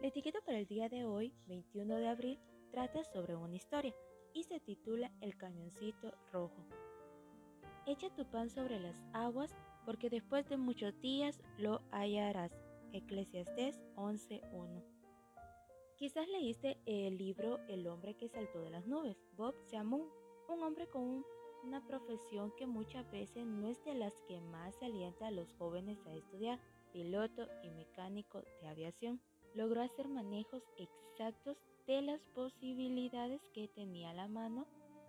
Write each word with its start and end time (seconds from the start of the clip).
La 0.00 0.08
etiqueta 0.08 0.40
para 0.40 0.58
el 0.58 0.66
día 0.66 0.88
de 0.88 1.04
hoy, 1.04 1.34
21 1.46 1.96
de 1.96 2.08
abril, 2.08 2.38
trata 2.70 3.04
sobre 3.04 3.36
una 3.36 3.56
historia 3.56 3.94
y 4.32 4.44
se 4.44 4.58
titula 4.58 5.12
El 5.20 5.36
camioncito 5.36 6.14
rojo. 6.32 6.64
Echa 7.86 8.08
tu 8.14 8.24
pan 8.24 8.48
sobre 8.48 8.80
las 8.80 8.96
aguas, 9.12 9.54
porque 9.84 10.08
después 10.08 10.48
de 10.48 10.56
muchos 10.56 10.98
días 11.02 11.42
lo 11.58 11.82
hallarás. 11.90 12.50
Eclesiastés 12.94 13.78
11.1. 13.96 14.82
Quizás 15.96 16.26
leíste 16.28 16.78
el 16.86 17.18
libro 17.18 17.58
El 17.68 17.86
hombre 17.86 18.14
que 18.14 18.30
saltó 18.30 18.62
de 18.62 18.70
las 18.70 18.86
nubes, 18.86 19.18
Bob 19.36 19.54
Seamun, 19.66 20.08
un 20.48 20.62
hombre 20.62 20.88
con 20.88 21.26
una 21.62 21.86
profesión 21.86 22.54
que 22.56 22.66
muchas 22.66 23.10
veces 23.10 23.44
no 23.44 23.68
es 23.68 23.84
de 23.84 23.94
las 23.94 24.14
que 24.26 24.40
más 24.40 24.82
alienta 24.82 25.26
a 25.26 25.30
los 25.30 25.52
jóvenes 25.58 25.98
a 26.06 26.14
estudiar, 26.14 26.58
piloto 26.90 27.46
y 27.62 27.70
mecánico 27.70 28.40
de 28.62 28.68
aviación. 28.68 29.20
Logró 29.54 29.82
hacer 29.82 30.08
manejos 30.08 30.62
exactos 30.76 31.56
de 31.86 32.02
las 32.02 32.20
posibilidades 32.34 33.40
que 33.52 33.68
tenía 33.68 34.10
a 34.10 34.14
la 34.14 34.28
mano 34.28 34.66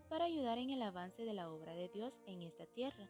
para 0.09 0.25
ayudar 0.25 0.57
en 0.57 0.71
el 0.71 0.81
avance 0.81 1.23
de 1.23 1.33
la 1.33 1.51
obra 1.51 1.73
de 1.73 1.87
Dios 1.89 2.13
en 2.25 2.41
esta 2.41 2.65
tierra, 2.65 3.09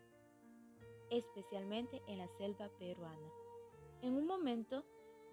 especialmente 1.09 2.01
en 2.07 2.19
la 2.19 2.27
selva 2.37 2.69
peruana. 2.77 3.31
En 4.01 4.15
un 4.15 4.27
momento 4.27 4.83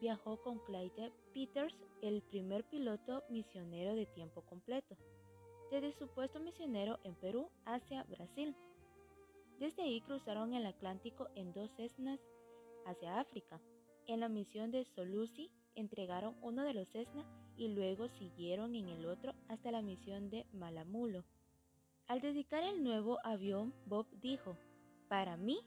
viajó 0.01 0.41
con 0.43 0.59
Clyde 0.61 1.13
Peters, 1.35 1.75
el 2.01 2.23
primer 2.23 2.65
piloto 2.65 3.25
misionero 3.29 3.95
de 3.95 4.07
tiempo 4.07 4.43
completo, 4.43 4.97
desde 5.71 5.93
su 5.93 6.09
puesto 6.09 6.39
misionero 6.41 6.99
en 7.05 7.15
Perú 7.17 7.51
hacia 7.65 8.05
Brasil. 8.05 8.55
Desde 9.59 9.83
ahí 9.83 10.01
cruzaron 10.03 10.55
el 10.55 10.65
Atlántico 10.67 11.29
en 11.35 11.53
dos 11.53 11.71
Cessnas 11.77 12.21
hacia 12.87 13.19
África. 13.19 13.61
En 14.09 14.21
la 14.21 14.31
misión 14.31 14.71
de 14.71 14.87
Solusi 14.97 15.51
entregaron 15.75 16.35
uno 16.41 16.65
de 16.65 16.73
los 16.73 16.89
Cessna 16.89 17.27
y 17.59 17.69
luego 17.69 18.09
siguieron 18.09 18.75
en 18.75 18.89
el 18.89 19.05
otro 19.05 19.35
hasta 19.49 19.71
la 19.71 19.83
misión 19.83 20.31
de 20.31 20.47
Malamulo. 20.55 21.25
Al 22.07 22.23
dedicar 22.23 22.63
el 22.63 22.83
nuevo 22.83 23.19
avión, 23.23 23.75
Bob 23.85 24.07
dijo, 24.23 24.57
para 25.09 25.37
mí, 25.37 25.61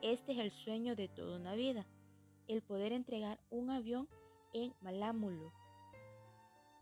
este 0.00 0.32
es 0.32 0.38
el 0.38 0.50
sueño 0.64 0.96
de 0.96 1.08
toda 1.08 1.36
una 1.36 1.54
vida, 1.54 1.84
el 2.48 2.62
poder 2.62 2.92
entregar 2.92 3.38
un 3.50 3.68
avión 3.68 4.08
en 4.54 4.72
Malamulo. 4.80 5.52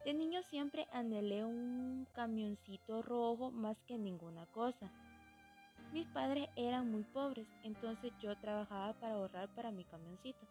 De 0.05 0.15
niño 0.15 0.41
siempre 0.45 0.87
anhelé 0.93 1.45
un 1.45 2.07
camioncito 2.15 3.03
rojo 3.03 3.51
más 3.51 3.77
que 3.89 3.99
ninguna 3.99 4.47
cosa. 4.47 4.93
Mis 5.93 6.07
padres 6.07 6.49
eran 6.55 6.89
muy 6.89 7.03
pobres, 7.03 7.49
entonces 7.65 8.13
yo 8.23 8.39
trabajaba 8.39 8.93
para 9.01 9.15
ahorrar 9.15 9.53
para 9.57 9.73
mi 9.73 9.85
camioncito. 9.85 10.47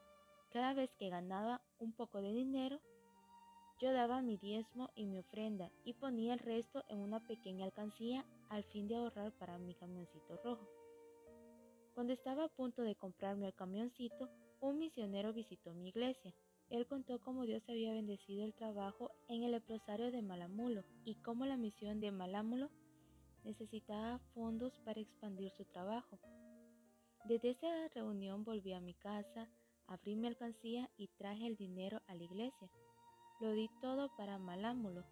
Cada 0.51 0.73
vez 0.73 0.89
que 0.97 1.09
ganaba 1.09 1.61
un 1.79 1.93
poco 1.93 2.21
de 2.21 2.33
dinero, 2.33 2.79
yo 3.79 3.93
daba 3.93 4.21
mi 4.21 4.35
diezmo 4.37 4.89
y 4.95 5.05
mi 5.05 5.19
ofrenda 5.19 5.71
y 5.85 5.93
ponía 5.93 6.33
el 6.33 6.39
resto 6.39 6.83
en 6.89 6.99
una 6.99 7.19
pequeña 7.19 7.65
alcancía 7.65 8.25
al 8.49 8.63
fin 8.65 8.87
de 8.87 8.95
ahorrar 8.95 9.31
para 9.33 9.57
mi 9.57 9.75
camioncito 9.75 10.37
rojo. 10.43 10.67
Cuando 11.93 12.13
estaba 12.13 12.45
a 12.45 12.49
punto 12.49 12.81
de 12.81 12.95
comprarme 12.95 13.47
el 13.47 13.53
camioncito, 13.53 14.29
un 14.59 14.79
misionero 14.79 15.33
visitó 15.33 15.73
mi 15.73 15.89
iglesia. 15.89 16.33
Él 16.69 16.87
contó 16.87 17.19
cómo 17.19 17.43
Dios 17.43 17.63
había 17.69 17.93
bendecido 17.93 18.43
el 18.43 18.53
trabajo 18.53 19.11
en 19.27 19.43
el 19.43 19.51
leprosario 19.51 20.11
de 20.11 20.21
Malamulo 20.21 20.83
y 21.05 21.15
cómo 21.15 21.45
la 21.45 21.57
misión 21.57 21.99
de 21.99 22.11
Malamulo 22.11 22.69
necesitaba 23.43 24.19
fondos 24.33 24.73
para 24.83 24.99
expandir 24.99 25.51
su 25.51 25.65
trabajo. 25.65 26.19
Desde 27.25 27.51
esa 27.51 27.87
reunión 27.89 28.43
volví 28.43 28.73
a 28.73 28.81
mi 28.81 28.93
casa, 28.93 29.47
Abrí 29.89 30.15
mi 30.15 30.27
alcancía 30.27 30.87
y 30.97 31.07
traje 31.17 31.47
el 31.47 31.55
dinero 31.55 31.99
a 32.07 32.13
la 32.13 32.23
iglesia. 32.23 32.69
Lo 33.39 33.51
di 33.53 33.69
todo 33.81 34.15
para 34.15 34.37
Malámulo. 34.37 35.03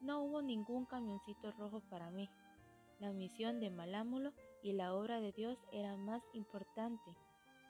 No 0.00 0.22
hubo 0.22 0.42
ningún 0.42 0.86
camioncito 0.86 1.50
rojo 1.58 1.80
para 1.90 2.08
mí. 2.10 2.30
La 3.00 3.12
misión 3.12 3.58
de 3.58 3.70
Malámulo 3.70 4.32
y 4.62 4.74
la 4.74 4.94
obra 4.94 5.20
de 5.20 5.32
Dios 5.32 5.58
era 5.72 5.96
más 5.96 6.22
importante. 6.34 7.10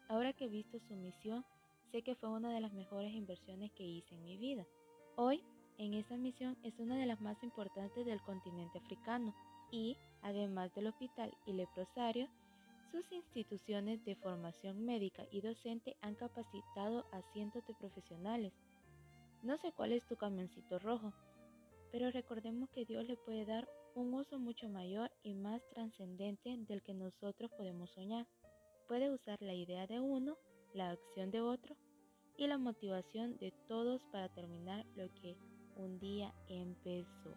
Ahora 0.08 0.34
que 0.34 0.44
he 0.44 0.48
visto 0.48 0.78
su 0.78 0.94
misión, 0.94 1.42
sé 1.90 2.02
que 2.02 2.16
fue 2.16 2.28
una 2.28 2.52
de 2.52 2.60
las 2.60 2.74
mejores 2.74 3.14
inversiones 3.14 3.72
que 3.72 3.84
hice 3.84 4.14
en 4.14 4.24
mi 4.24 4.36
vida. 4.36 4.66
Hoy, 5.16 5.42
en 5.78 5.94
esa 5.94 6.18
misión 6.18 6.58
es 6.62 6.78
una 6.78 6.98
de 6.98 7.06
las 7.06 7.22
más 7.22 7.42
importantes 7.42 8.04
del 8.04 8.20
continente 8.20 8.78
africano 8.78 9.34
y, 9.70 9.96
además 10.20 10.74
del 10.74 10.88
hospital 10.88 11.34
y 11.46 11.54
leprosario, 11.54 12.28
sus 12.92 13.10
instituciones 13.10 14.04
de 14.04 14.14
formación 14.16 14.84
médica 14.84 15.24
y 15.30 15.40
docente 15.40 15.96
han 16.02 16.14
capacitado 16.14 17.06
a 17.10 17.22
cientos 17.32 17.66
de 17.66 17.74
profesionales. 17.74 18.52
No 19.42 19.56
sé 19.56 19.72
cuál 19.72 19.92
es 19.92 20.06
tu 20.06 20.16
camioncito 20.16 20.78
rojo, 20.78 21.14
pero 21.90 22.10
recordemos 22.10 22.68
que 22.68 22.84
Dios 22.84 23.06
le 23.08 23.16
puede 23.16 23.46
dar 23.46 23.66
un 23.94 24.12
uso 24.12 24.38
mucho 24.38 24.68
mayor 24.68 25.10
y 25.22 25.32
más 25.32 25.66
trascendente 25.70 26.54
del 26.68 26.82
que 26.82 26.92
nosotros 26.92 27.50
podemos 27.56 27.90
soñar. 27.90 28.26
Puede 28.88 29.10
usar 29.10 29.40
la 29.40 29.54
idea 29.54 29.86
de 29.86 29.98
uno, 29.98 30.36
la 30.74 30.90
acción 30.90 31.30
de 31.30 31.40
otro 31.40 31.74
y 32.36 32.46
la 32.46 32.58
motivación 32.58 33.38
de 33.38 33.52
todos 33.68 34.04
para 34.12 34.28
terminar 34.28 34.84
lo 34.96 35.12
que 35.14 35.38
un 35.76 35.98
día 35.98 36.34
empezó. 36.46 37.34